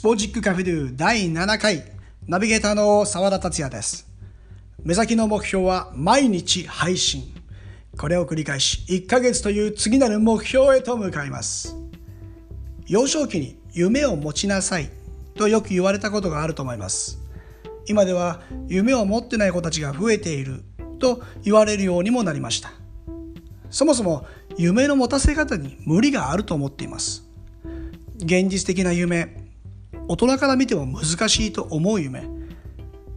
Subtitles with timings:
[0.00, 1.84] スポジックカフェドゥ第7回
[2.26, 4.08] ナビゲーターの澤田達也です。
[4.82, 7.24] 目先の目標は毎日配信。
[7.98, 11.76] これを繰り返し1ヶ月という次なる目標へと向かいます。
[12.86, 14.88] 幼少期に夢を持ちなさい
[15.34, 17.18] とよく言われたことがあると思います。
[17.86, 20.62] 今では夢を持ってない子たちが増えている
[20.98, 22.72] と言われるようにもなりました。
[23.68, 24.24] そもそも
[24.56, 27.28] 夢の持たせ方に無理があると思っています。
[28.16, 29.49] 現実的な夢
[30.10, 32.24] 大人から見ても難しいと思う夢。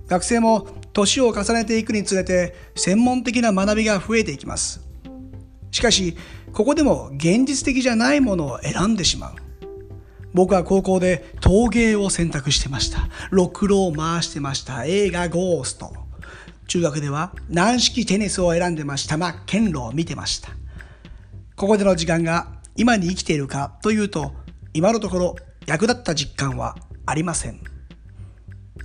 [0.06, 4.88] 学生も年を重ねていくにつれて専門的な学びが増えていきます。
[5.72, 6.16] しかし
[6.52, 9.36] ここでも現実的じゃないものを選んでしまう。
[10.36, 13.10] 僕は高校で陶芸を選択してました。
[13.32, 14.86] ろくろを回してました。
[14.86, 15.92] 映画ゴースト。
[16.68, 19.18] 中学では軟式テニスを選んでました。
[19.18, 20.52] マッケンローを見てました。
[21.56, 24.34] ここでの時間が今に生きているかというと
[24.76, 25.36] 今のところ
[25.66, 26.76] 役立った実感は
[27.06, 27.60] ありません。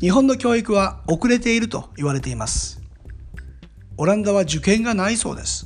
[0.00, 2.80] 日本の教育は遅れていると言われています。
[3.96, 5.64] オランダは受験がないそうです。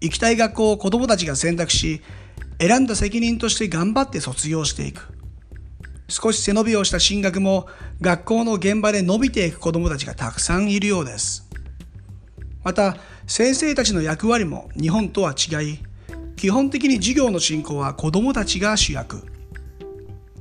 [0.00, 2.02] 行きたい学校を子供たちが選択し
[2.58, 5.12] 選んだ責任として頑張って卒業していく。
[6.08, 7.68] 少し背伸びをした進学も
[8.00, 11.48] 学校の現場で伸びていく子供たちがたくさんいるようです。
[12.64, 15.78] また先生たちの役割も日本とは違い
[16.36, 19.39] 基本的に授業の進行は子供たちが主役。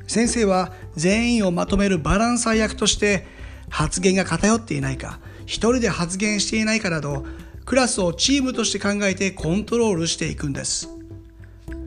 [0.10, 3.28] 先生は全員をまとめるバランサー役として
[3.70, 7.28] 発言が偏っていないか一人で発言していないかなど
[7.64, 10.90] クラスをチームとして考えてコントロールしていくんです。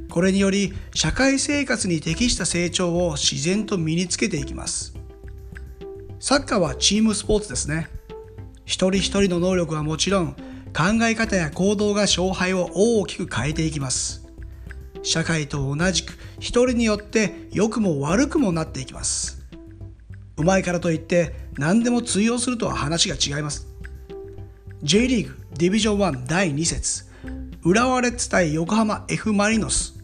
[0.08, 4.94] これにより社会生活に適した成長を自然と身につけていきます。
[6.20, 7.88] サッカーはチームスポーツですね。
[8.64, 10.34] 一人一人の能力はもちろん
[10.72, 14.24] 考え方や行動が勝敗を大きく変えていきます。
[15.02, 19.46] 社会と同じく一人によって良くも悪くもなっていきます。
[20.36, 23.68] うまいからといって何でも通用するとは話が違います。
[24.82, 27.04] J リーグディビジョン1第2節。
[27.62, 29.94] 浦和レッズ対横浜 F マリノス。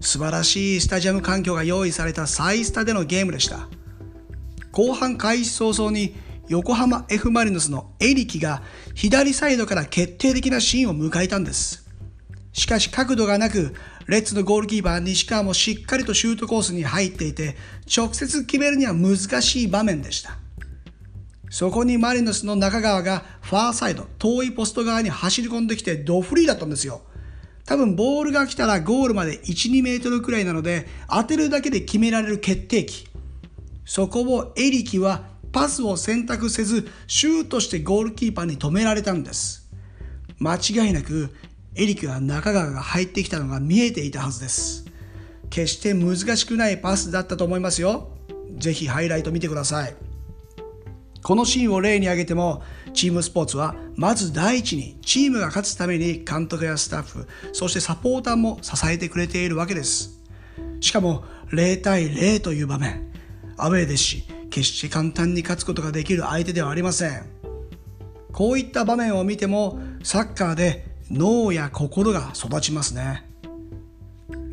[0.00, 3.68] 素晴らしいスタジアム環境が用意されたサイスタでのゲームでした。
[4.72, 6.16] 後半開始早々に
[6.48, 8.62] 横浜 F マリノスのエリキが
[8.94, 11.86] 左サイドから決定的なシーンを迎えたんです。
[12.54, 13.74] しかし角度がなく
[14.06, 17.56] レッツのゴールキーパー西川もしっかりとシュートコースに入っていて、
[17.94, 20.38] 直接決めるには難しい場面でした。
[21.50, 27.02] そこにマリノスの中川がファーサイド、遠いポスト側に走り込んできてドフリーだったんですよ。
[27.64, 33.08] 多分ボールが来たらゴールまで1、2メートルくらいなので、当てるだけで決められる決定機。
[33.84, 39.68] そこをエリキはパスを選択せず、シュートしてゴールキーパーに止められたんです。
[40.38, 41.34] 間違いなく
[41.76, 44.86] エリクや中川が入ってきたのが見えていたはずです。
[45.50, 48.08] 決して難しくないパスだったと思いますよ。
[48.56, 49.94] ぜひハイライト見てください。
[51.22, 52.62] このシーンを例に挙げても、
[52.94, 60.20] チームスポーツはまず第一にチームが勝つために監督やスタッフ、そしてサポーターも支えてくれているわけです。
[60.80, 63.12] しかも0対0という場面、
[63.58, 67.22] アウェーですし、決して簡単に勝つことができる相手ではありません。
[68.32, 73.24] こういった場面を見ても、サッカーで脳や心が育ちますね。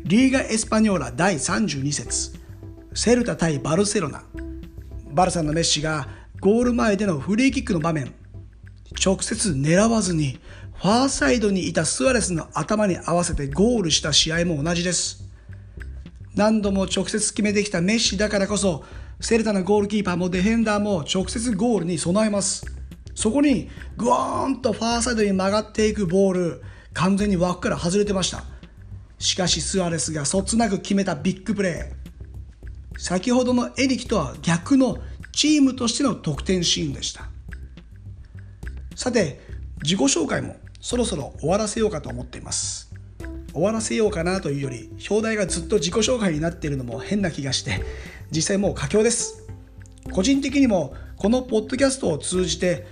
[0.04, 2.38] リーガ・エスパニョーラ第32節。
[2.94, 4.22] セルタ対バルセロナ。
[5.12, 6.08] バルサのメッシが
[6.40, 8.12] ゴール前でのフリーキックの場面。
[9.04, 10.38] 直接狙わずに
[10.74, 15.24] ファーサイドにいたスアレスの頭に合わせてゴールした試合も同じです。
[16.36, 18.84] 何度も直接決めてきたメッシだからこそ
[19.20, 22.64] セルタのゴールキーパーもディフェンダーも直接ゴールに備えます。
[23.14, 28.44] そこにグワーンとファーサイドに曲がっていくボール完全に枠から外れてました。
[29.18, 32.98] しかしスアレスがそつなく決めたビッグプレー。
[32.98, 34.98] 先ほどのエリキとは逆の
[35.32, 37.28] チームとしての得点シーンでした。
[38.94, 39.40] さて
[39.82, 42.92] 自己紹介もそろそろ終わらせようかと思っています。
[43.52, 47.84] 終わらせようかなというより表題がずっと自己紹介になっているのも変な気がして
[48.32, 49.46] 実際もう佳境です。
[50.12, 52.86] 個人的にもこのポッドキャストを通じて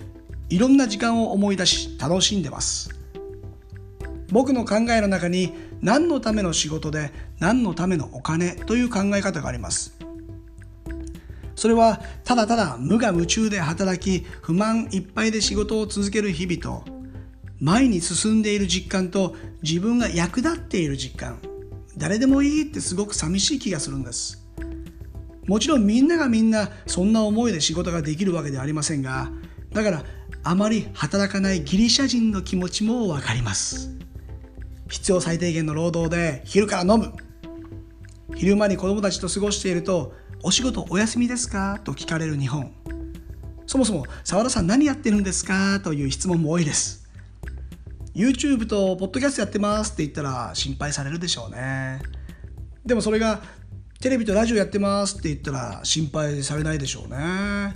[0.49, 2.89] いろんな時間を思い出し楽しんでます。
[4.31, 9.97] 僕の考えの中に何のための仕事で何のためのお金という考え方があります。
[11.55, 16.83] それはただただ無我夢中で働き不満いっぱいで仕事を続ける日々と
[17.59, 21.39] 前に進んでいる実感と自分が役立っている実感。
[21.95, 24.43] 誰でもいいってすごく寂しい気がするんです。
[25.45, 29.29] もちろんみんながみんなそんな思いで仕事ができるわけではありませんが
[29.73, 30.03] だから
[30.45, 33.95] あまり働かないギリシャ人の気持ちもわかります。
[34.89, 37.13] 必要最低限の労働で昼から飲む。
[38.35, 40.13] 昼間に子供たちと過ごしていると
[40.43, 41.79] お仕事お休みですか？
[41.83, 42.73] と聞かれる日本
[43.65, 45.79] そもそも澤田さん何やってるんですか？
[45.79, 47.07] という質問も多いです。
[48.13, 49.93] YouTube とポッドキャストやってます。
[49.93, 52.01] って言ったら心配されるでしょうね。
[52.85, 53.41] でもそれが
[54.01, 55.19] テレビとラジオやってます。
[55.19, 57.73] って言ったら心配されないでしょうね。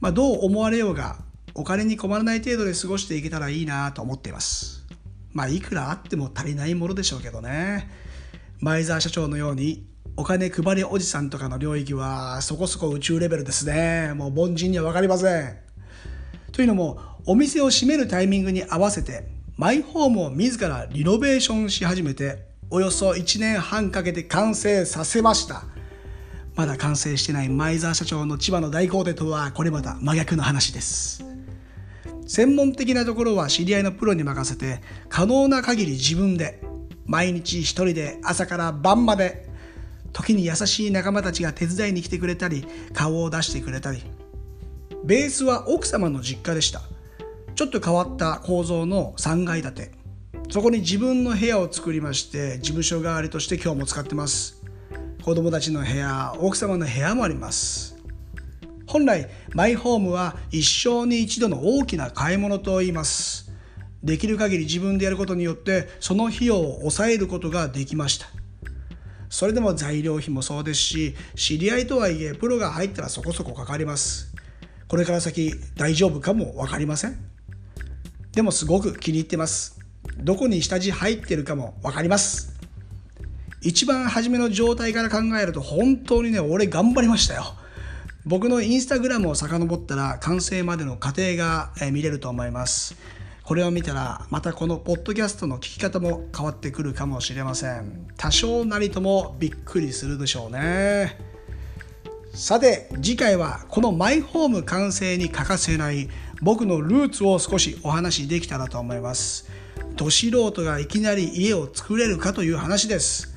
[0.00, 1.18] まあどう思われようが
[1.54, 4.84] お金に困らない程度で過ごしていけたらいいなと思っています
[5.32, 7.88] まあいくらあっても足りないものでしょうけどね
[8.60, 14.12] 前澤社長のようにお金配りおじさんとかの領域はそこそこ宇宙レベルですね。
[14.14, 15.56] もう凡人には分かりません。
[16.52, 19.26] というのも、お店を閉めるタイミングに合わせて、
[19.56, 25.64] マイホームを自らリノベーションし始めて、およそ1年半かけて完成させました。
[26.54, 31.31] まだ完成してない前澤社長の千葉の大工程とは、これまた真逆の話です。
[32.32, 34.80] 専門的なところは知り合いのプロに任せて、
[35.10, 36.62] 可能な限り自分で、
[37.04, 39.50] 毎日一人で朝から晩まで
[40.14, 42.64] 時に優しい仲間たちが手伝いに来てくれたり
[42.94, 44.02] 顔を出してくれたり。
[45.04, 46.80] ベースは奥様の実家でした。
[47.54, 49.90] ちょっと変わった構造の3階建て。
[50.48, 54.62] そこに自分の部屋を作りまして事務所代わりとして今日も使ってます。
[55.22, 58.01] 子供たちの部屋奥様の部屋もあります。
[58.92, 63.50] 本来マイホームは一生に一度の大きな買い物と言います。
[64.02, 68.26] できる限り自分でやることによってその費用を抑えることができました。
[69.30, 74.34] それでも材料費もそうですし知り合いとはいえプロが入ったらそこそこかかります。
[74.88, 77.16] これから先大丈夫かも分かりません。
[78.32, 79.80] でもすごく気に入ってます。
[80.18, 82.52] どこに下地入ってるかも分かります。
[83.62, 87.54] 一番初めの状態から考えると本当にね俺頑張りましたよ。
[88.24, 92.96] 僕のインスタグラムを遡ったら完成までの過程が見れると思います。
[93.42, 98.06] これを見たらまたこのポッドキャストの聞き方も変わってくるかもしれません。
[98.16, 101.18] 多少なりともびっくりするでしょうね。
[102.32, 106.08] さて次回はこのマイホーム完成に欠かせない
[106.40, 109.50] 僕のルーツを少しお話しできたらと思います。
[109.96, 113.34] ど素人がいきなり家を作れるかという話です。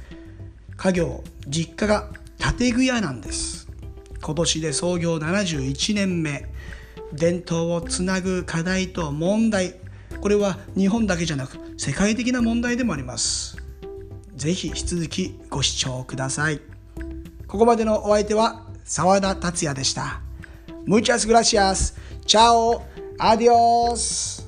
[0.78, 2.12] 家業実家が
[2.58, 3.65] 建具屋なんです。
[4.26, 6.48] 今年で創業71年目
[7.14, 9.76] 伝統をつなぐ課題と問題
[10.20, 13.58] これは日本だけじゃなく世界的な問題でもあります
[14.36, 16.60] ぜひ引き続きご視聴ください
[17.46, 20.26] ここまでのお相手は澤田達也でした
[20.86, 21.96] Muchas gracias.
[22.26, 22.84] Chao.
[23.18, 24.45] Adiós.